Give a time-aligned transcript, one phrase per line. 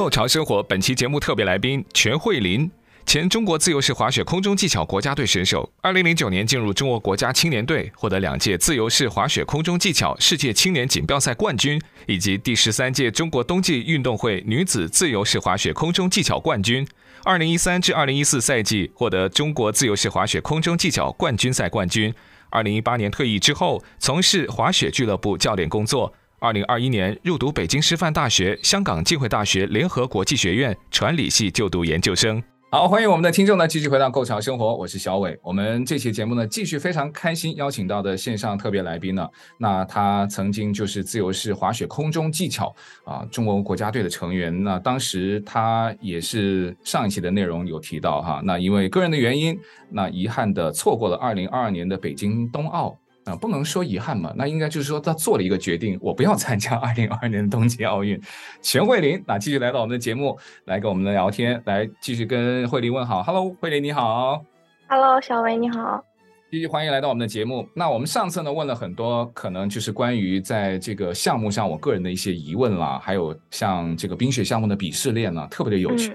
[0.00, 2.70] Go 潮生活本期节目特别来宾全慧琳，
[3.04, 16.88] 前中国自由式滑雪空中技巧国家队选手，二零零九年进入中国国家青年队，获得两届自由式滑雪空中技巧世界青年锦标赛冠军，以及第十三届中国冬季运动会女子自由式滑雪空中技巧冠军。
[17.24, 22.14] 二零一三至二零一四赛季获得中国自由式滑雪空中技巧冠军赛冠军。
[22.48, 26.14] 二零一八年退役之后，从事滑雪俱乐部教练工作。
[26.40, 32.42] 二零二一年入读北京师范大学、香港浸会大学联合国际学院传理系就读研究生。
[32.70, 35.38] 好，欢迎我们的听众呢，继续回到《构桥生活》，我是小伟。
[35.42, 39.28] 我们这期节目呢，继续非常开心邀请到的线上特别来宾呢，
[39.58, 44.64] 那他曾经就是自由式滑雪空中技巧啊中国国家队的成员。
[44.64, 49.58] 那当时他也是上一期的内容有提到哈，那因为个人的原因，
[49.90, 52.96] 那遗憾的错过了二零二二年的北京冬奥。
[53.30, 58.20] 啊，不能说遗憾嘛，那应该就是说他做了一个决定，我不要参加 二零二二年的冬季奥运。
[58.60, 63.22] 全慧琳，那继续来到我们的节目，来跟我们的聊天，来继续跟慧琳问好。
[63.22, 64.44] Hello，慧琳你好。
[64.88, 66.04] Hello，小伟你好。
[66.50, 67.64] 继续欢迎来到我们的节目。
[67.74, 76.10] 那我们上次呢问了很多，可能就是关于在这个项目上我个人的一些疑问啦，还有像这个冰雪项目的鄙视链呢，特别的有趣。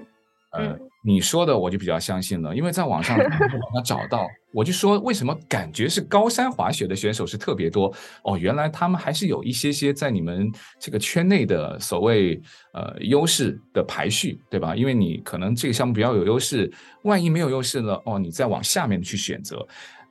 [0.57, 0.71] 嗯。
[0.71, 12.41] 呃你说的我就比较相信了，因为在网上网上找到，我就说为什么感觉是高山滑雪的选手是特别多哦，原来他们还是有一些些在你们这个圈内的所谓
[12.73, 14.75] 呃优势的排序，对吧？
[14.75, 19.63] 因为你可能这个项目比较有优势，万一没有优势了哦，你再往下面去选择。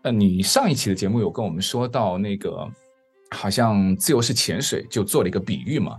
[0.02, 2.64] 呃，你上一期的节目有跟我们说到那个
[3.32, 5.98] 好像自由式潜水就做了一个比喻嘛，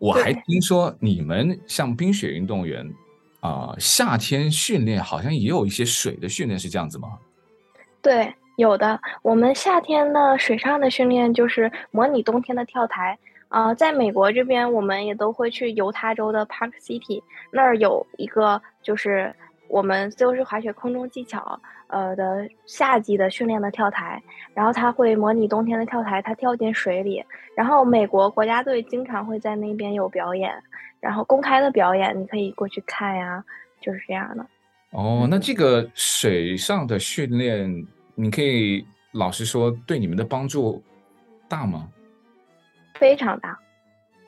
[0.00, 2.84] 我还听说你们像冰雪运动员。
[3.42, 7.18] 啊、夏天训练好像也有一些水的训练，是这样子吗？
[8.00, 9.00] 对，有的。
[9.20, 13.18] 我们夏天的水上的训练就是模拟冬天的跳台。
[13.48, 19.34] 啊、在美国这边，我们也都会去犹他州的 Park City，那儿有一个就是
[19.68, 21.60] 我们自由式滑雪空中技巧
[21.92, 24.20] 呃的夏季的训练的跳台，
[24.54, 27.22] 然后他会模拟冬天的跳台，他跳进水里，
[27.54, 30.52] 然后美国国家队经常会在那边有表演。
[31.00, 33.44] 然后公开的表演，你可以过去看呀，
[33.80, 34.46] 就是这样的。
[34.90, 40.80] 哦，那这个水上的训练，你可以老实说，对你们的帮助
[41.48, 41.88] 大吗？
[42.94, 43.58] 非常大。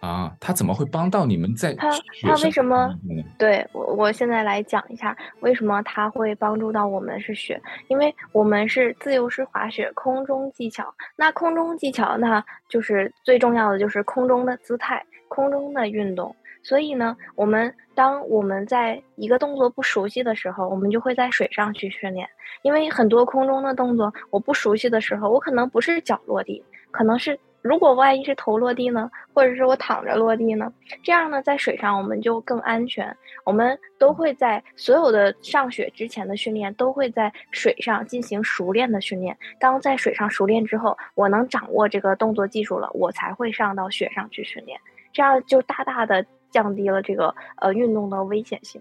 [0.04, 1.72] 啊，他怎么会帮到你们在？
[1.74, 1.88] 他
[2.22, 2.94] 他为什么？
[3.38, 10.94] 对我，我现在来讲一下为什么他会帮助到我们是雪，因为我们是自由式滑雪空中技巧。
[11.16, 16.36] 那空中技巧，那就是最重要的就是空中的姿态，空中的运动。
[16.62, 22.28] 所以呢，我们当我们在一个动作不熟悉的时候，我们就会在水上去训练。
[22.62, 30.70] 因为很多空中的动作我不熟悉的时候，我可能不是脚落地，可能是如果万一是头落地呢，或者是我躺着落地呢？
[31.02, 33.16] 这样呢，在水上我们就更安全。
[33.44, 39.36] 我们都会在所有的上雪之前的训练，都会在水上进行熟练的训练。
[39.58, 44.78] 当在水上熟练之后，我能掌握这个动作技术了，我才会上到雪上去训练。
[45.12, 46.24] 这样就大大的。
[46.54, 48.80] 降低了这个呃运动的危险性。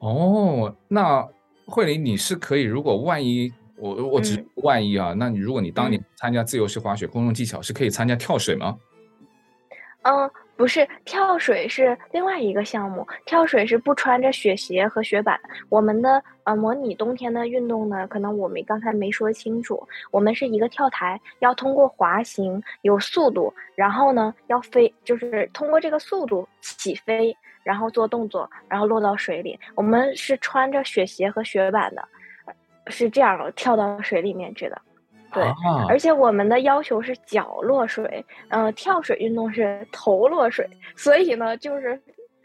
[0.00, 1.26] 哦，那
[1.64, 8.78] 慧琳，你是可以，如果万一我我只万一啊，嗯、那你如果你当年参加自由式滑雪空中技巧，是可以参加跳水吗？
[10.02, 10.30] 嗯。
[10.56, 15.36] 不是跳水是另外一个项目，跳水是不穿着雪鞋和雪板。
[15.68, 19.84] 我们的呃模拟冬天的运动呢，可能我们刚才没说清楚。
[20.12, 29.58] 我们是一个跳台，要通过滑行有速度，然后呢要飞，就是通过这个速度起飞，然后做动作，然后落到水里。
[29.74, 32.08] 我们是穿着雪鞋和雪板的，
[32.88, 34.82] 是这样跳到水里面去的。
[35.32, 35.42] 对，
[35.88, 40.64] 而且我们的要求是脚落水，嗯、呃，跳水运动是头落水，
[40.94, 42.00] 所以呢，就是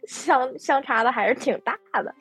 [0.07, 2.11] 相相差的还是挺大的。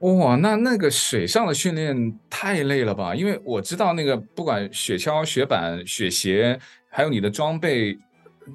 [0.00, 3.14] 哇，那那个水上的训练太累了吧？
[3.14, 6.58] 因为我知道那个不管雪橇、雪板、雪鞋，
[6.90, 7.98] 还有你的装备、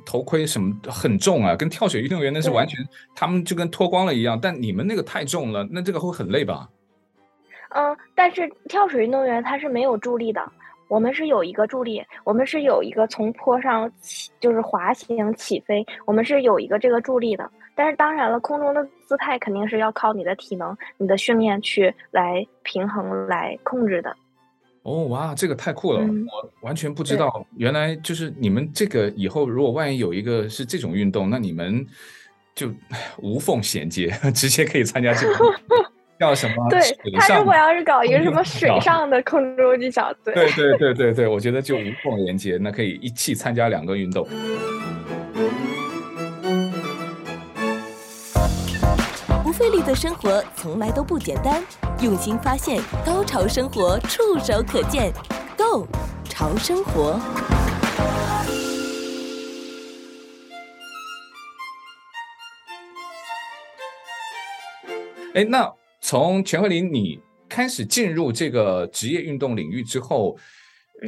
[0.06, 2.79] 头盔什么很重啊，跟跳水运动员那是完全，
[3.15, 4.39] 他们就跟脱光了一样。
[4.39, 6.69] 但你们那个太重了，那这个会很累吧？
[7.75, 10.42] 嗯，但是跳水运动员他是没有助力的。
[10.88, 17.50] 我们是有一个助力，我们是有一个从坡上起，就是滑行起飞，我们是有一个这个助力的。
[17.74, 24.16] 但是当然了，空中的姿态肯定是要靠你的体能、你的训练去来平衡、来控制的。
[24.83, 26.01] 哦，哇，这个太酷了！
[26.01, 31.83] 嗯、我完全不知道，原来就是你们这个以后如果万一有一个是这种运动，那你们
[32.54, 32.71] 就
[33.18, 35.36] 无缝衔接， 直接可以参加这个。
[36.19, 36.56] 叫什么？
[36.71, 36.79] 对，
[37.19, 44.27] 他如果要是搞一个什么水上的空中技巧，对对对对对对，我觉得就无缝连接，那可以一起参加两个运动。
[49.44, 51.63] 不费力的生活从来都不简单，
[52.01, 55.11] 用心发现，高潮生活触手可见
[55.57, 55.88] ，Go
[56.25, 57.19] 潮生活。
[65.33, 65.71] 哎，那。
[66.07, 67.19] 从全慧琳你
[67.50, 70.38] 开始进入这个职业运动领域之后，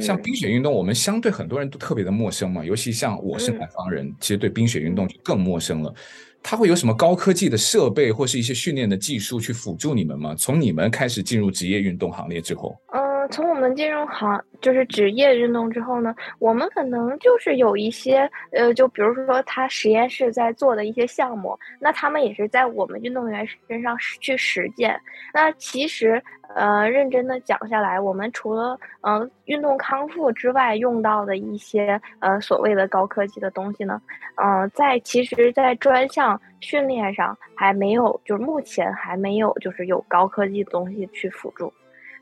[0.00, 5.94] 像冰雪运动，我们相对很多人都特别的陌生嘛，尤其像我是南方人，其实对冰雪运动就更陌生了。
[6.42, 10.34] 它会有什么高科技的设备或是一些训练的技术去辅助你们吗？
[10.36, 25.00] 从你们开始进入职业运动行列之后，嗯，从我们进入行就是职业运动之后呢，我们可能就是有一些呃，就比如说他实验室在做的一些项目，那他们也是在我们运动员身上去实践。
[25.32, 26.22] 那其实。
[26.54, 34.00] 呃，认真的讲下来，我们除了呃运动康复之外，用到的一些呃所谓的高科技的东西呢，
[34.36, 41.70] 嗯、在其实，在专项训练上还没有，就是目前还没有，就是有高科技东西去辅助。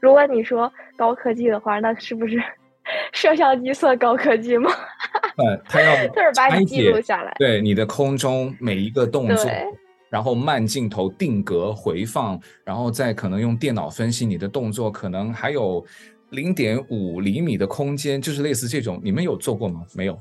[0.00, 2.43] 如果你说高科技的话，那是不是
[3.12, 4.70] 摄像机算高科技吗？
[5.38, 9.50] 嗯，他要 就是把你记录下来，对你的空中每一个动作。
[10.08, 15.84] 然后慢镜头定格回放，然后再可能用电脑分析你的动作，可能还有
[16.31, 19.84] 零点五厘米的空间，就是类似这种，你们有做过吗？
[19.96, 20.19] 没有。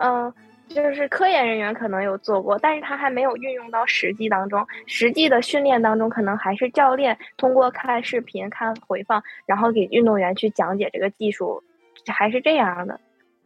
[0.00, 0.34] 嗯、呃，
[0.68, 4.64] 就是科研人员可能有做过，但是他还没有运用到实际当中。
[4.86, 11.62] 实际的训练当中，可能还是教练通过看视频、看回放，然后给运动员去讲解这个技术，
[12.06, 13.00] 还是这样的。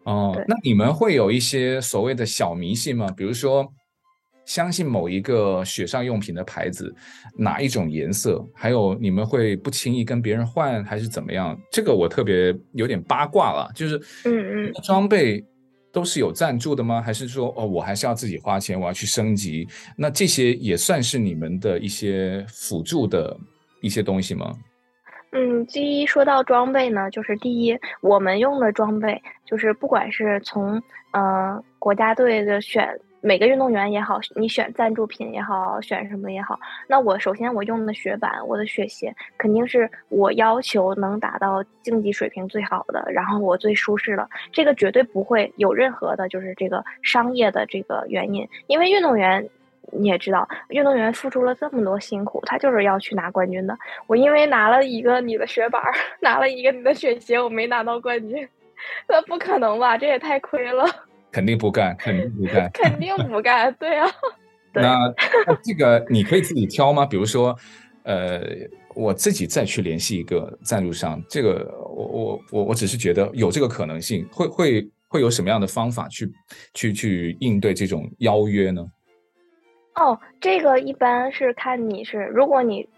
[0.04, 3.06] 哦，那你们会有一些所谓的小迷信吗？
[3.16, 3.72] 比如说。
[4.44, 6.92] 相信某一个雪上用品的牌子，
[7.38, 11.56] 哪一种颜色，还有你们会不轻易跟别人换，还是怎么样？
[11.70, 15.42] 这个我特别有点八卦了，就是，嗯嗯，装备
[15.92, 17.02] 都是有赞助的吗？
[17.02, 19.68] 还是说，哦，我还是要自己花钱，我要去升级？
[19.96, 23.36] 那这些也算是你们的一些辅助的
[23.82, 24.52] 一些东西吗？
[25.32, 32.88] 嗯，第一说到装备呢，就是第一，我们用的装备就是不管是从呃国家队的选。
[33.22, 36.58] 每个运动员也好，你选赞助品也好，选什么也好，
[36.88, 49.48] 那我首先我用的雪板，我的雪鞋肯定是我要求能达到竞技水平最好的，然后我最舒适的，这个绝对不会有任何的就是这个商业的这个原因，因为运动员
[49.92, 53.78] 你也知道，运动员付出了这么多辛苦，他就是要去拿冠军的。
[54.08, 55.80] 我因为拿了一个你的雪板，
[56.20, 58.48] 拿了一个你的雪鞋，我没拿到冠军，
[59.06, 59.96] 那不可能吧？
[59.96, 60.84] 这也太亏了。
[61.32, 64.06] 肯定不干，肯定不干， 肯定不干，对啊。
[64.74, 65.12] 那
[65.64, 67.04] 这个你可以自己挑吗？
[67.04, 67.56] 比如说，
[68.04, 68.42] 呃，
[68.94, 76.32] 我自己再去联系一个赞助商，这个我我我我只是觉得有这个可能性，会会会有什么样的方法去
[76.74, 78.86] 去去应对这种邀约呢？
[79.96, 82.88] 哦，这个一般是看你是，如果你。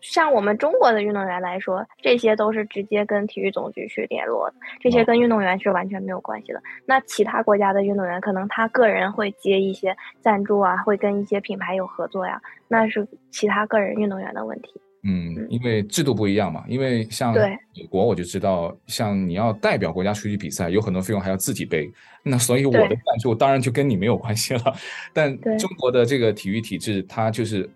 [0.00, 6.62] 像我们中国的运动员来说，这些都是直接跟体育总局去联络的，这些跟运动员是完全没有关系的。
[6.86, 14.80] 那其他国家的运动员，可能他个人会接一些赞助啊，会跟一些品牌有合作呀，那是其他个人运动员的问题。
[15.04, 16.64] 嗯，因为制度不一样嘛。
[16.68, 21.90] 因为像美国，我就知道，像你要代表国家出去比赛，有很多费用还要自己背。
[22.22, 24.62] 那所以我的赞助当然就跟你没有关系了。
[25.14, 27.68] 但中国的这个体育体制，它就是。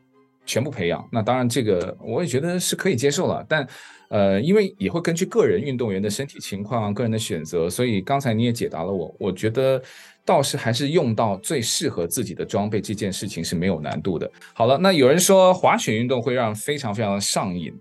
[0.45, 3.67] 全部培养，那当然这个我也觉得是可以接受了，但，
[4.09, 9.81] 呃，因为也会根据个人运动员的身体情况、个人的选择，所以刚才你也解答了我，我觉得
[10.25, 14.31] 倒是还是用到最适合自己的装备这件事情是没有难度的。
[14.53, 17.73] 好了，那有人说滑雪运动会让非常非常的上瘾，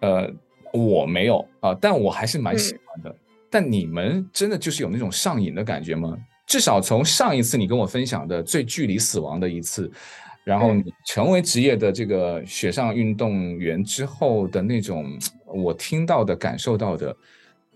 [0.00, 0.30] 呃，
[0.74, 3.10] 我没有啊，呃，但我还是蛮喜欢的。
[3.10, 3.16] 嗯。
[3.50, 6.16] 但你们真的就是有那种上瘾的感觉吗？
[6.46, 9.90] 至少从上一次你跟我分享的最距离死亡的一次。
[10.44, 17.16] 然后你成为职业的这个雪上运动员之后的那种，我听到的、感受到的，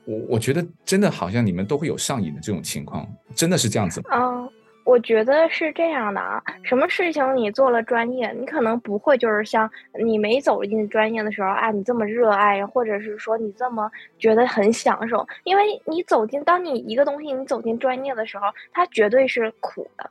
[0.05, 4.09] 我我觉得真的好像你们都会有上瘾的这种情况，真的是这样子吗？
[4.13, 4.51] 嗯，
[4.85, 9.71] 我觉得是这样的啊，什么事情你做了专业，你可能不会就是像
[10.05, 20.11] 你没走进专业的时候啊，你这么热爱，或者是说你这么觉得很享受，因为你走进，当你一个东西你走进专业的时候，它绝对是苦的，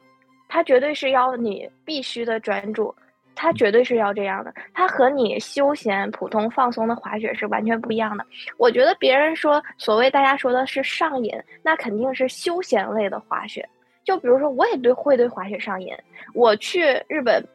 [0.55, 2.95] 它绝对是要你必须的专注，
[3.35, 8.25] 它绝对是要这样的，它和你休闲普通放松的滑雪是完全不一样的。
[8.57, 13.67] 我觉得别人说所谓大家说的是上瘾，那肯定是休闲类的滑雪。
[14.05, 15.93] 就比如说，我也对会对滑雪上瘾。
[16.33, 17.45] 我去日本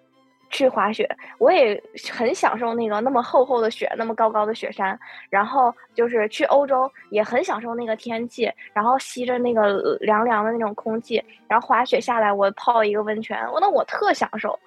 [0.51, 1.81] 去滑雪，我也
[2.13, 4.99] 很享受那个那么厚厚的雪，那么高高的雪山。
[5.31, 14.59] 然后就是去欧洲，也很享受那个天气，然后吸着那个凉凉的那种空气，然后滑雪下来，我泡一个温泉，我那我特享受，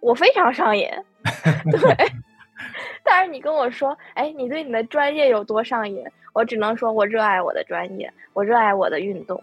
[0.00, 0.88] 我非常上瘾。
[1.70, 2.12] 对，
[3.04, 6.04] 但是你跟我说，哎，你对你的专业有多上瘾？
[6.32, 9.42] 我只能说我热爱我的专业，我热爱我的运动。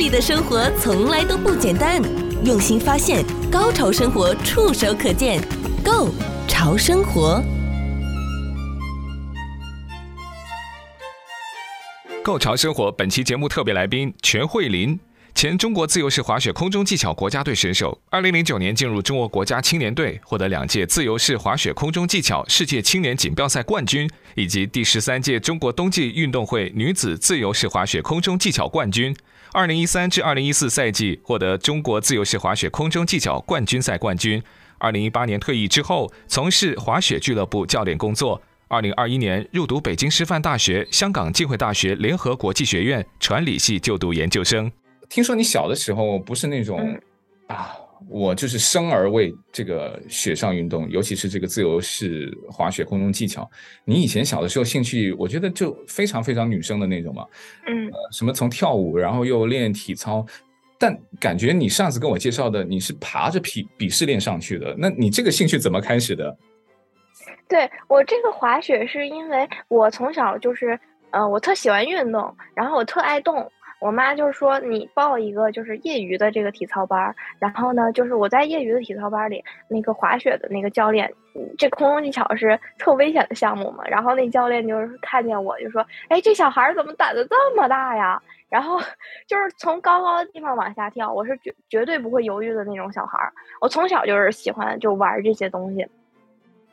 [0.00, 2.00] 费力的生活从来都不简单，
[2.46, 5.38] 用心发现，高潮生活触手可见
[5.84, 6.08] ，Go
[6.48, 7.44] 潮生活
[12.24, 12.90] ，Go 潮生活。
[12.90, 14.98] 本期节目特别来宾全慧琳，
[15.34, 29.14] 前中国自由式滑雪空中技巧国家队选手，二零零九年进入中国国家青年队，获得两届自由式滑雪空中技巧世界青年锦标赛冠军，以及第十三届中国冬季运动会女子自由式滑雪空中技巧冠军。
[29.52, 34.40] 二零一三至二零一四赛季获得中国自由式滑雪空中技巧冠军赛冠军。
[34.78, 38.40] 二零一八年退役之后，从事滑雪俱乐部教练工作。
[38.68, 44.70] 二零二一年入读北京师范大学、香港浸会大学联合国际学院传理系就读研究生。
[45.08, 47.00] 听说你小的时候不是那种、嗯、
[47.48, 47.74] 啊。
[48.08, 53.48] 我就是生而为这个雪上运动，尤其是这个自由式滑雪空中技巧。
[53.84, 57.24] 你以前小的时候兴趣，我觉得就非常非常女生的那种嘛。
[57.66, 60.24] 嗯，呃，什么从跳舞，然后又练体操，
[60.78, 64.74] 但感觉你上次跟我介绍的，你是爬着鄙鄙视链上去的。
[64.78, 66.36] 那你这个兴趣怎么开始的？
[67.48, 70.78] 对，我这个滑雪是因为我从小就是，
[71.10, 73.50] 呃，我特喜欢运动，然后我特爱动。
[73.80, 81.10] 我妈就是说，你报一个就是业余的这个体操班，然后呢，就是我在业余的体操班里，那个滑雪的那个教练，
[81.56, 88.22] 这空中技巧是特危险的项目嘛，然后那教练就是看见我就说，哎，这小孩怎么胆子这么大呀？
[88.50, 88.78] 然后
[89.26, 95.86] 就是从高高的地方往下跳，我是绝绝对不会犹豫的那种小孩儿，我从小就是喜欢就玩这些东西，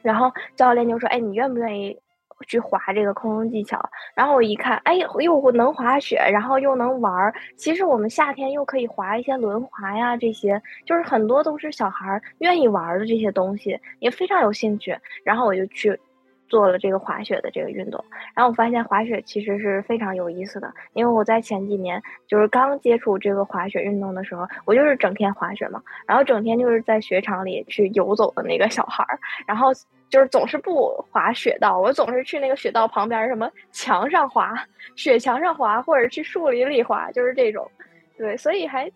[0.02, 1.98] 然后教练就说，哎，你愿不愿意？
[2.46, 3.80] 去滑这个空中技巧，
[4.14, 7.34] 然后我一看，哎，又能滑雪，然后又能玩儿。
[7.56, 14.98] 其实我们夏天又可以滑一些轮滑呀，这些就是很多都是小孩儿愿意玩的这些东西，也非常有兴趣。
[15.24, 16.00] 然后我就去
[16.48, 18.04] 做了这个滑雪的这个运动。
[18.36, 29.72] 然后我发现滑雪其实是非常有意思的，因为我在前几年就是刚接触这个滑雪运动的时候，我就是整天滑雪嘛，然后整天就是在雪场里去游走的那个小孩儿，然后。
[30.10, 34.54] 就是总是不滑雪道，我总是去那个雪道旁边什么墙上滑，
[34.96, 37.70] 雪墙上滑，或者去树林里滑，就是这种。
[38.18, 38.90] 对，所以还，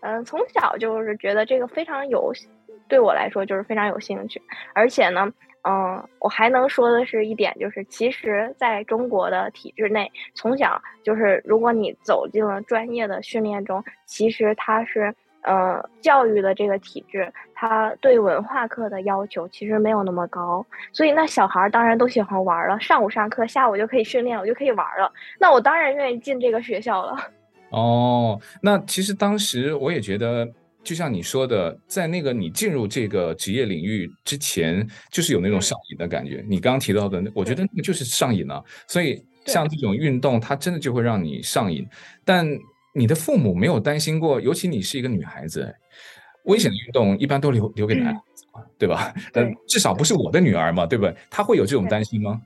[0.00, 2.32] 嗯、从小就是觉得这个非常有，
[2.88, 4.42] 对我来说就是非常有兴趣。
[4.74, 15.14] 而且呢，嗯、我还能说的是一点，就是其实在中国的体制内，从小就是如果你走进了专业的训练中，其实它是。
[15.48, 22.78] 呃，教育的这个体制，他对文化课的要求其实没有那么高，所以那小孩当然都喜欢玩了。
[22.78, 25.10] 上午上课，下午就可以训练，我就可以玩了。
[25.40, 27.16] 那我当然愿意进这个学校了。
[27.72, 30.46] 哦，那其实当时我也觉得，
[30.84, 36.44] 就像你说的，在那个你进入这个职业领域之前，就是有那种上瘾的感觉。
[36.46, 38.62] 你刚刚提到的，我觉得那个就是上瘾了。
[38.86, 41.88] 所以像这种运动，它真的就会让你上瘾，
[42.22, 42.46] 但。
[42.98, 45.72] 你的父母没有担心过，尤其你是一个女孩子，
[46.44, 48.44] 危险的运动一般都留留给男孩子
[48.76, 49.14] 对吧？
[49.32, 51.16] 但至少不是我的女儿嘛，对不对？
[51.30, 52.40] 她会有这种担心吗？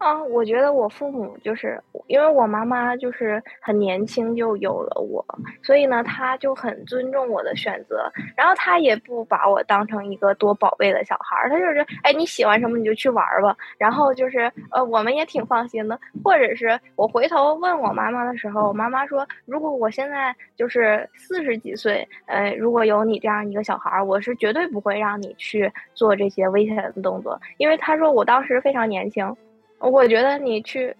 [0.00, 5.22] 啊，我觉得我父母就是因为我妈妈就是很年轻就有了我，
[5.62, 29.36] 所以呢，他就很尊重我的选择，然后他也不把我当成一个多宝贝的小孩儿，他就是哎你喜欢什么你就去玩吧，然后就是呃我们也挺放心的，或者是我回头问我妈妈的时候，我妈妈说如果我现在就是四十几岁，呃如果有你这样一个小孩儿，我是绝对不会让你去做这些危险的动作，因为他说我当时非常年轻。
[29.80, 30.94] 我觉得你去，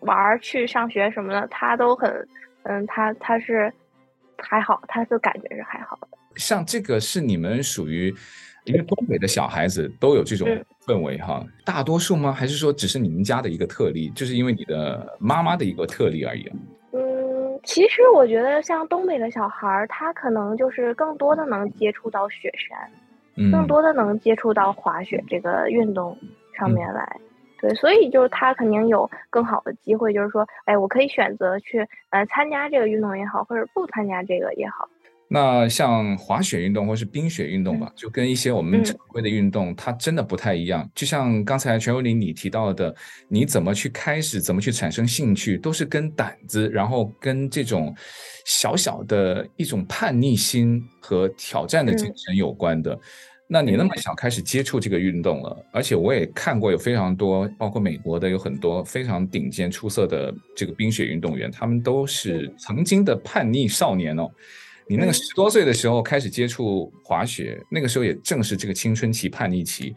[0.00, 2.28] 玩去上学什么的，他都很，
[2.62, 3.72] 嗯，他他是
[4.38, 6.08] 还好，他的感觉是还好的。
[6.36, 8.14] 像这个是你们属于，
[8.64, 10.48] 因为东北的小孩子都有这种
[10.86, 12.32] 氛围哈，嗯、大多数吗？
[12.32, 16.48] 还是说只是你们家的一个特例，就是因为你的妈妈的一个特例而已？
[16.92, 22.78] 嗯，其实我觉得像东北的小孩儿，他可能就是更多的能接触到雪山，
[23.36, 26.16] 嗯、更多的能接触到滑雪这个运动
[26.56, 27.02] 上面来。
[27.18, 27.20] 嗯
[27.64, 31.78] 对，所以就是他肯定有更好的机会，就是说，哎，我可以选择去
[32.10, 34.86] 呃参加这个运动也好，或者不参加这个也好。
[35.28, 40.86] 那像滑雪运动或是冰雪运动吧，嗯、就跟一些我们常规的运动，嗯、它真的不太一样。
[40.94, 42.94] 就像刚才全友林你提到的，
[43.28, 47.94] 你怎么去开始，怎么去产生兴趣，都是跟胆子，然后跟这种
[48.44, 52.92] 小小的一种叛逆心和挑战的精神有关的。
[52.92, 53.00] 嗯
[53.46, 64.30] 那你那么小开始接触这个运动了，而且我也看过有非常多，包括美国的有很多非常顶尖出色的这个冰雪运动员，他们都是曾经的叛逆少年哦。
[64.86, 69.94] 你那个十多岁的时候开始接触滑雪，那个时候也正是这个青春期叛逆期，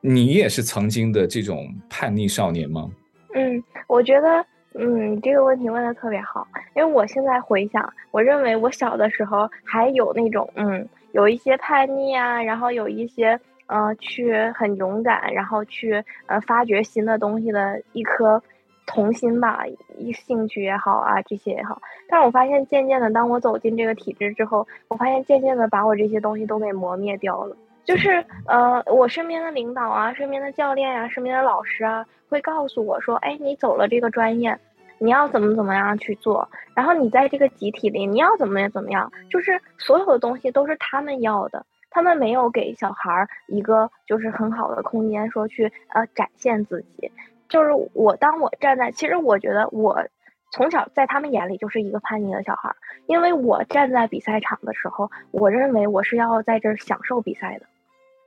[0.00, 2.90] 你也是曾经的这种叛逆少年吗？
[3.34, 6.46] 嗯，我觉得，嗯，这个问题问的特别好，
[6.76, 10.86] 因为我现在回想，我认为我小的时候还有那种，嗯。
[11.12, 18.42] 有一些叛逆啊，然后有一些呃，去很勇敢，然后去呃发掘新的东西的一颗
[18.86, 19.62] 童心吧，
[19.96, 21.80] 一兴趣也好啊，这些也好。
[22.08, 27.56] 但是我发现渐渐的，当我走进这个体制之后，我发现渐渐的把我这些东西都给磨灭掉了。
[27.84, 34.56] 就是呃，我身边的领导啊，身边的教练啊，身边的老师啊，会告诉我说，哎，你走了这个专业。
[35.02, 47.10] 你要怎么怎么样去做，然后你在这个集体里，你要怎么怎么样，就是所有的东西都是他们要的，他们没有给小孩一个就是很好的空间，说去呃展现自己。
[47.48, 50.06] 就是我当我站在，其实我觉得我
[50.52, 52.72] 从小在他们眼里就是一个叛逆的小孩，
[53.06, 57.66] 因为我站在比赛场的时候，我认为我是要在这儿享受比赛的，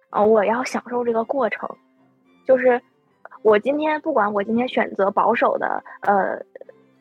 [0.09, 1.69] 啊，我要享受这个过程，
[2.45, 2.81] 就是
[3.45, 6.43] 我今天不管我今天选择保守的，呃。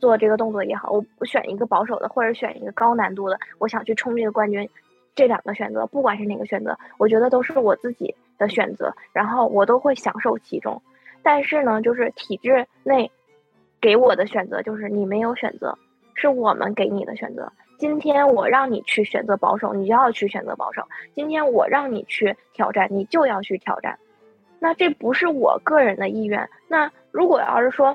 [0.00, 4.68] 做这个动作也好，我选一个保守的，或者选一个高难度的，我想去冲这个冠军，
[5.14, 10.83] 这两个选择，不管是哪个选择，我觉得都是我自己的选择，然后我都会享受其中。
[11.22, 13.11] 但是呢，就是体制内
[13.80, 15.78] 给我的选择，就是你没有选择，
[16.12, 17.50] 是我们给你的选择。
[17.78, 20.83] 今天我让你去选择保守，你就要去选择保守；
[21.14, 23.98] 今天我让你去挑战，你就要去挑战。
[24.64, 26.48] 那这不是我个人的意愿。
[26.68, 27.94] 那如果要是说，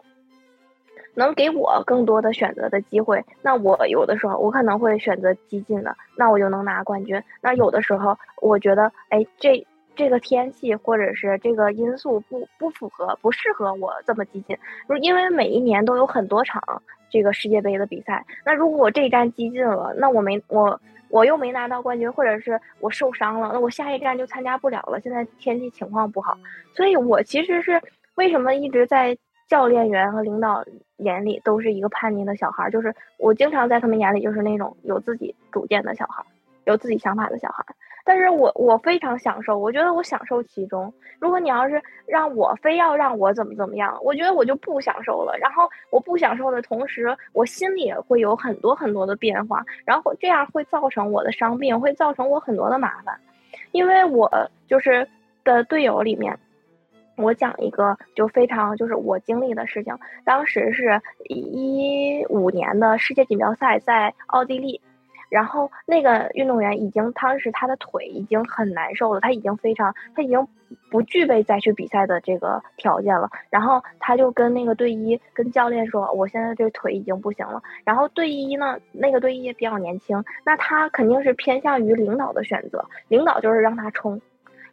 [1.16, 7.20] 能给我更多的选择的机会，那我有的时候我可能会选择激进的，那我就能拿冠军。
[7.42, 14.56] 那有的时候我觉得，哎，这这个天气或者是这个因素不不符合，不适合我这么激进。
[15.02, 25.00] 因为每一年都有很多场这个世界杯的比赛，那如果我这一站激进了，那我没我我又没拿到冠军，或者是我受伤了，那我下一站就参加不了了。
[25.00, 26.38] 现在天气情况不好，
[26.74, 27.82] 所以我其实是
[28.16, 29.18] 为什么一直在。
[29.50, 30.64] 教练员和领导
[30.98, 36.24] 眼里都是一个叛逆的小孩，就是我经常在他们眼里就是那种有自己主见的小孩，
[36.70, 37.66] 有自己想法的小孩。
[38.06, 40.92] 但是我我非常享受，我觉得我享受其中。
[41.20, 45.38] 如果你要是让我非要让我怎么怎么样，我觉得我就不享受了。
[45.38, 53.20] 然后我不享受的同时，我心里也会有很多很多的变化，然后这样会造成我的伤病，会造成我很多的麻烦，
[53.74, 55.08] 因为我就是
[55.44, 56.40] 的队友里面。
[57.18, 64.80] 我讲一个就非常就是我经历的事情，当时是一五年的世界锦标赛在奥地利，
[65.30, 70.48] 然后那个运动员已经当时他的腿已经很难受了，他已经非常他已经
[70.92, 84.20] 不具备再去比赛的这个条件了，然后他就跟那个队医跟教练说，我现在这腿已经不行了，然后队医呢，那个队医也比较年轻，那他肯定是偏向于领导的选择，领导就是让他冲。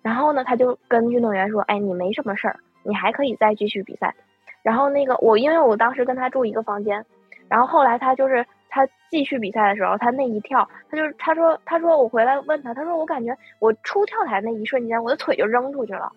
[0.03, 4.15] 然后呢，他就跟运动员说：“哎，你没什么事儿，你还可以再继续比赛。”
[4.63, 7.05] 然后那个我，因为我当时跟他住一个房间，
[7.49, 16.13] 然后后来他就是他继续比赛的时候，他那一跳，他就他说他说我回来问他，他说我感觉我出跳台那一瞬间，我的腿就扔出去了。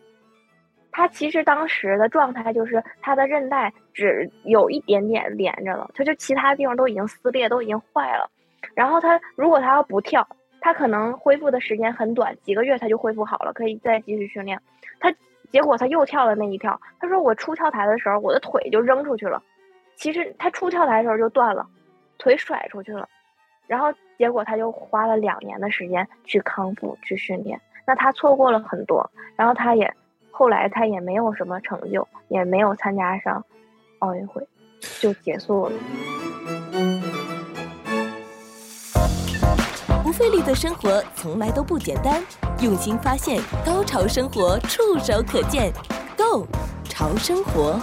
[0.92, 8.30] 他其实当时的状态就是他的韧带只有一点点连着了，他就其他地方都已经撕裂，都已经坏了。
[8.74, 10.28] 然后他如果他要不跳，
[10.60, 14.60] 他可能恢复的时间很短，几个月他就恢复好了，可以再继续训练。
[15.00, 15.14] 他
[15.52, 19.42] 结果他又跳了那一跳，他说我出跳台的时候，我的腿就扔出去了。
[20.00, 21.68] 其实他出跳台的时候就断了，
[22.18, 23.08] 腿甩出去了。
[23.68, 29.12] 然后结果他就花了两年的时间去康复去训练，那他错过了很多。
[29.36, 29.94] 然后他也
[30.32, 33.44] 后来他也没有什么成就，也没有参加上
[34.00, 34.42] 奥运会，
[35.02, 35.74] 就结束了。
[40.02, 42.24] 不费力的生活从来都不简单，
[42.62, 45.74] 用心发现，高潮生活触手可见
[46.18, 46.48] Go
[46.86, 47.78] 潮生活。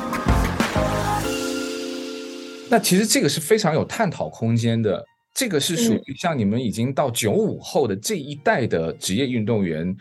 [2.68, 5.04] 那其实这个是非常有探讨空间的。
[5.32, 9.94] 这个是属于像你们已经到九五后的这一代的职业运动员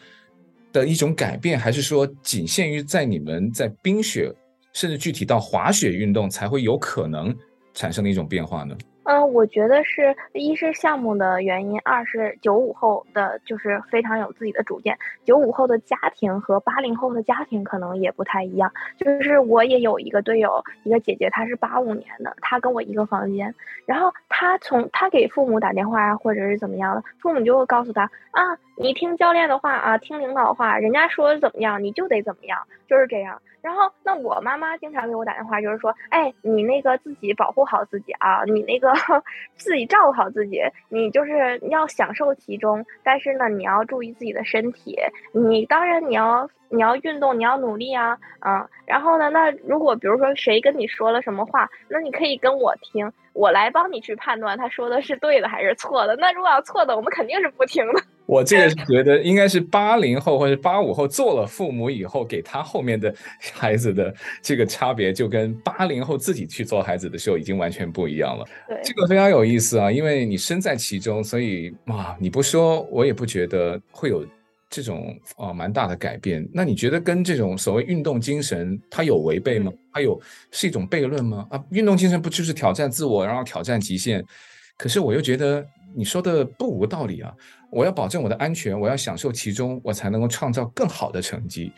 [0.72, 4.34] 的一种改变，还是说仅限于在你们在冰雪，
[4.72, 7.36] 甚至具体到滑雪运动才会有可能
[7.74, 8.78] 产生的一种变化呢？
[9.06, 14.98] 嗯，我觉得是一是项目的原因，二是九五后的就是非常有自己的主见。
[15.24, 18.72] 九五后的家庭和八零后的家庭可能也不太一样。
[18.98, 23.54] 就是我也有一个队友，一个姐姐，她是八五年的，她跟我一个房间。
[23.86, 33.40] 然后她从她给父母打电话啊，或者是怎么样的，父母就会告诉她啊，你听教练的话啊，听领导的话，人家说怎么样你就得怎么样，就是这样。
[33.62, 38.94] 然后，那我妈妈经常给我打电话，就是说，哎，你那个自己保护好自己啊，你那个
[39.56, 44.98] 自己照顾好自己，你就是要享受其中，但是呢，你要注意自己的身体，
[45.34, 56.16] 你当然你要你要运动，你要努力啊，嗯，然后呢，那如果比如说谁跟你说了什么话，那你可以跟我听，我来帮你去判断他说的是对的还是错的。
[56.16, 58.02] 那如果要错的，我们肯定是不听的。
[58.26, 63.14] 我这个是觉得应该是八零后或者八五后做了父母以后，给他后面的
[63.54, 68.46] 孩子的这个差别，就跟八零后自己去做孩子的时候已经完全不一样了。
[68.68, 74.26] 对，这个非常有意思啊，因为你身在其中，所以哇，你不说我也不觉得会有
[74.70, 76.48] 这种啊蛮大的改变。
[76.52, 79.72] 那你觉得跟这种所谓运动精神它有违背吗？
[79.94, 80.20] 它有
[80.52, 81.46] 是一种悖论吗？
[81.52, 84.26] 啊，运动精神不就是挑战自我，然后挑战极限？
[84.78, 87.34] 可是我又觉得你说的不无道理啊。
[87.72, 91.72] 我要保证我的安全，我要享受其中，我才能够创造更好的成绩。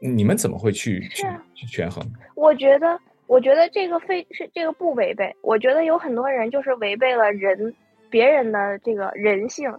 [0.00, 2.04] 你们怎么会去去去权衡？
[2.34, 5.34] 我觉得，我觉得这个非是这个不违背。
[5.42, 7.74] 我觉得有很多人就是违背了人
[8.10, 9.72] 别人的这个人性。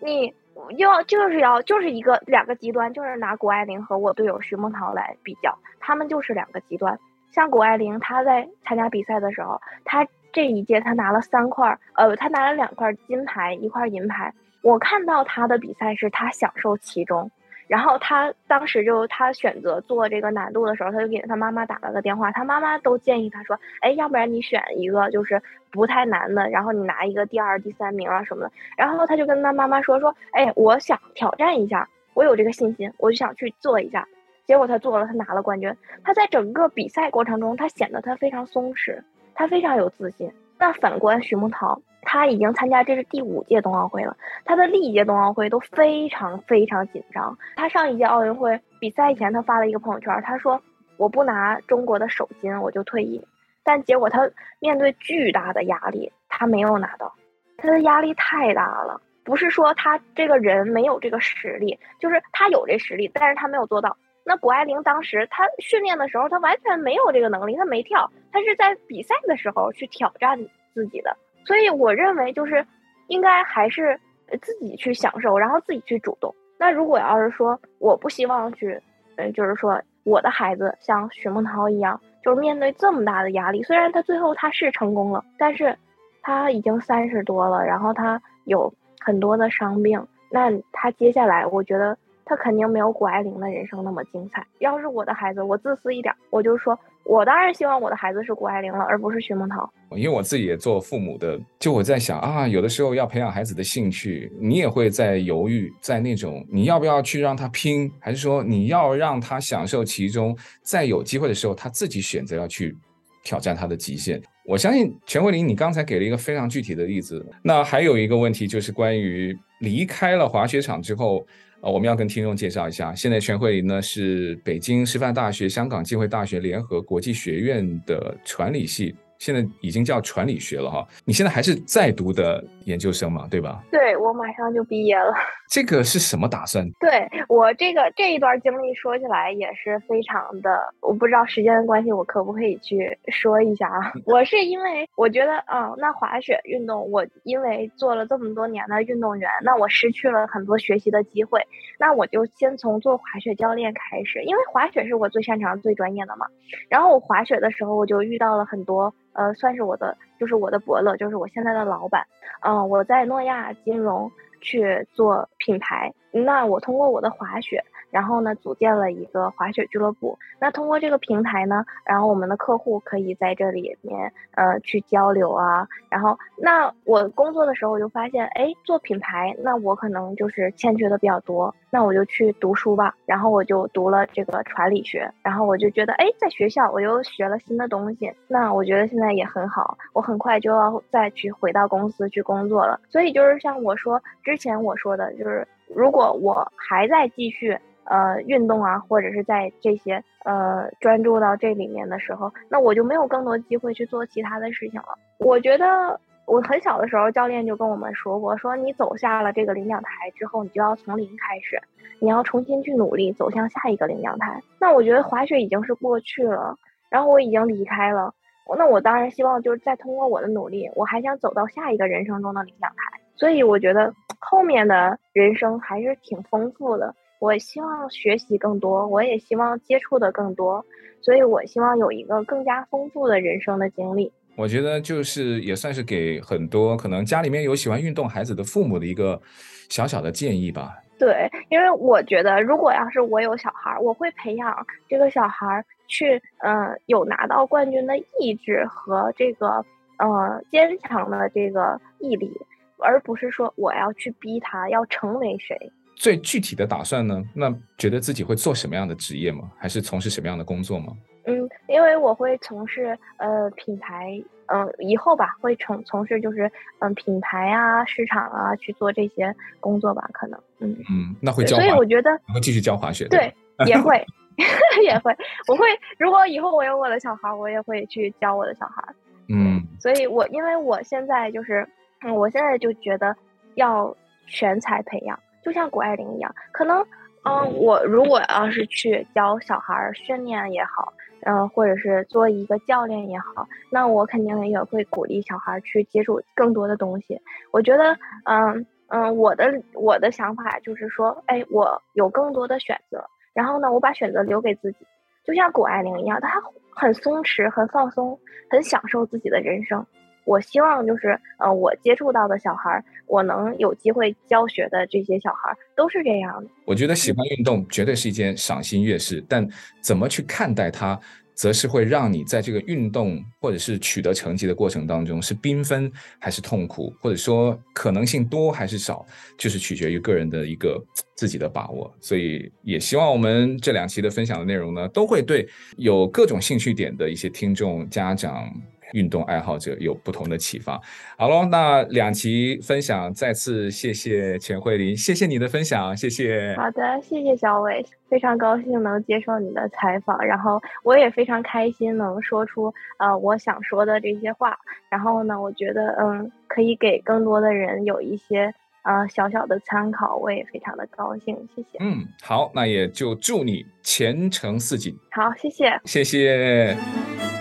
[0.00, 0.32] 你
[0.78, 6.98] 要就是要就是一个两个极端，就是拿谷爱凌和我队友徐梦桃来比较，他们就是两个极端。
[7.32, 14.32] 像谷爱凌，她在参加比赛的时候，她这一届他拿了三块，呃，他拿了两块金牌，一块银牌。
[14.62, 17.30] 我看到他的比赛是他享受其中，
[17.66, 28.52] 然后他当时就他选择做这个难度的时候，他就给他妈妈打了个电话，他妈妈都建议他说，哎，要不然你选一个就是不太难的，然后你拿一个第二、第三名啊什么的。
[28.76, 34.06] 然后他就跟他妈妈说说，哎，我想挑战一下，我有这个信心，我就想去做一下。
[34.44, 35.74] 结果他做了，他拿了冠军。
[36.04, 39.02] 他在整个比赛过程中，他显得他非常松弛，
[39.34, 40.32] 他非常有自信。
[40.58, 41.80] 那反观徐梦桃。
[42.04, 47.38] 他已经参加这是第五届冬奥会了，他的历届冬奥会都非常非常紧张。
[47.54, 50.60] 他上一届奥运会比赛前，他发了一个朋友圈，他说
[50.98, 53.24] ：“我不拿中国的首金，我就退役。”
[53.62, 57.14] 但结果他面对巨大的压力，他没有拿到。
[57.56, 63.96] 他的压力太大了，不是说他这个人没有这个实力，就是他有这实力，但是他没有做到。
[64.24, 70.38] 那谷爱凌当时她训练的时候，她完全没有这个能力，她没跳，她是在比赛的时候去挑战
[70.72, 71.16] 自己的。
[71.44, 72.64] 所以我认为就是，
[73.08, 73.98] 应该还是
[74.40, 76.32] 自己去享受，然后自己去主动。
[76.56, 78.80] 那如果要是说我不希望去，
[79.16, 85.76] 嗯，就是说我的孩子像许梦桃一样，就是面对这么大的压力，虽然他最后他是成功了，但是
[86.22, 91.98] 他已经三十多了，然后他有很多的伤病，那他接下来我觉得。
[92.24, 94.46] 他肯定没有谷爱凌的人生那么精彩。
[94.58, 99.68] 要是我的孩子，我自私一点，我就说，我当然希望我的孩子是谷爱凌了，而不是徐梦桃。
[99.96, 112.76] 因为我自己也做父母的，就我在想啊，有的时候要培养孩子的兴趣，你也会在犹豫，在那种你要不要去让他拼，还是说你要让他享受其中，在有机会的时候他自己选择要去
[113.24, 114.22] 挑战他的极限。
[114.46, 117.24] 我相信全慧玲，你刚才给了一个非常具体的例子。
[117.42, 121.26] 那还有一个问题就是关于离开了滑雪场之后。
[121.62, 130.84] 啊，我们要跟听众介绍一下，现在全慧玲呢是北京师范大学、香港浸会大学联合国际学院的传理系现在已经叫传理学了哈。
[131.04, 133.62] 你现在还是在读的研究生嘛，对吧？
[133.70, 135.14] 对，我马上就毕业了。
[135.48, 136.68] 这个是什么打算？
[136.80, 143.92] 对，我这个这一段经历说起来也是非常的，我不知道时间的关系，我可不可以去说一下啊？
[144.06, 151.40] 我是因为我觉得，嗯，那滑雪运动，我因为做了这么多年的运动员，那我失去了很多学习的机会，
[151.78, 156.26] 那我就先从做滑雪教练开始，因为滑雪是我最擅长、最专业的嘛。
[156.68, 162.06] 然后我滑雪的时候，我就遇到了很多，呃，算是我的，就是我的伯乐，就是我现在的老板。
[162.40, 167.64] 嗯、我在诺亚金融去做品牌，那我通过我的滑雪。
[167.92, 170.18] 然后呢，组建了一个滑雪俱乐部。
[170.40, 175.68] 那通过这个平台呢，然后我们的客户可以在这里面呃去交流啊。
[175.90, 181.54] 然后，那我工作的时候我就发现，哎，做品牌，那我可能就是欠缺的比较多。
[181.68, 182.94] 那我就去读书吧。
[183.04, 185.10] 然后我就读了这个传理学。
[185.22, 188.10] 然后我就觉得，哎，在学校我又学了新的东西。
[188.26, 189.76] 那我觉得现在也很好。
[189.92, 192.80] 我很快就要再去回到公司去工作了。
[192.88, 197.58] 所以就是像我说之前我说的，就是如果我还在继续。
[197.84, 204.98] 呃，运动啊，或者是在这些呃专注到这里面的时候，那我就没有更多机会去做其他的事情了。
[205.18, 211.60] 我觉得我很小的时候，教练就跟我们说过，说你走下了这个领奖台之后，你就要从零开始，
[211.98, 214.40] 你要重新去努力，走向下一个领奖台。
[214.60, 216.56] 那我觉得滑雪已经是过去了，
[216.88, 218.14] 然后我已经离开了，
[218.56, 223.00] 那我当然希望就是再通过我的努力，我还想走到下一个人生中的领奖台。
[223.16, 226.94] 所以我觉得后面的人生还是挺丰富的。
[227.22, 230.66] 我希望学习更多，我也希望接触的更多，
[231.00, 234.12] 所以我希望有一个更加丰富的人生的经历。
[234.34, 239.22] 我觉得就是也算是给很多可能家里面有喜欢运动孩子的父母的一个
[239.68, 240.76] 小小的建议吧。
[240.98, 249.64] 对，因为我觉得如果要是我有小孩，我会培养这个小孩去，嗯、呃，有拿到冠军的意志和这个，
[249.98, 252.32] 呃，坚强的这个毅力，
[252.78, 255.56] 而不是说我要去逼他要成为谁。
[256.02, 257.22] 最具体的打算呢？
[257.32, 259.48] 那觉得自己会做什么样的职业吗？
[259.56, 260.92] 还是从事什么样的工作吗？
[261.26, 266.48] 嗯，因为我会从事呃品牌，嗯、呃，以后吧会从从事就是
[266.80, 273.32] 嗯、呃、品牌啊市场啊去做这些工作吧，可能嗯嗯，那会教，所以我觉得会继续教滑雪，对，
[273.66, 274.04] 也会
[274.82, 275.64] 也会，我会
[275.98, 278.82] 如果以后我有我的小孩，我也会去教我的小孩，
[279.28, 281.64] 嗯，所以我因为我现在就是
[282.00, 283.14] 嗯，我现在就觉得
[283.54, 285.16] 要全才培养。
[285.42, 286.84] 就像谷爱凌一样，可能，
[287.24, 297.20] 嗯，我如果要是去教小孩训练也好，嗯，或者是做一个教练也好，那我肯定也会鼓励小孩去接触更多的东西。
[297.50, 304.78] 我觉得，嗯嗯，我的我的想法就是说，哎，我有更多的选择，然后呢，我把选择留给自己，
[305.24, 306.42] 就像谷爱凌一样，她
[306.74, 308.18] 很松弛，很放松，
[308.50, 309.86] 很享受自己的人生。
[310.24, 316.50] 我希望就是，呃，我接触到的小孩，我能有机会教学的这些小孩，都是这样的。
[316.64, 319.48] 我觉得喜欢运动绝对是一件赏心悦事，但
[319.80, 320.98] 怎么去看待它，
[321.34, 329.04] 则是会让你在这个运动或者是取得成绩的过程当中是缤纷还是痛苦，或者说可能性多还是少，
[329.36, 330.80] 就是取决于个人的一个
[331.16, 331.92] 自己的把握。
[332.00, 338.48] 所以也希望我们这两期的分享的内容呢，都会对有各种兴趣点的一些听众家长。
[338.92, 340.80] 运动爱好者有不同的启发。
[341.16, 346.54] 好喽，那两期分享再次谢谢钱慧琳，谢谢你的分享，谢谢。
[346.56, 358.52] 好的，谢谢小伟，非常高兴能接受你的采访，然后我也非常开心能说出呃我想说的这些话，然后呢，我觉得嗯可以给更多的人有一些
[358.82, 361.78] 呃小小的参考，我也非常的高兴，谢谢。
[361.80, 364.94] 嗯，好，那也就祝你前程似锦。
[365.10, 367.31] 好，谢谢，谢谢。